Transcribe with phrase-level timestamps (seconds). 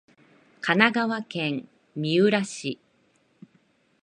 [0.61, 2.79] 神奈川県三浦市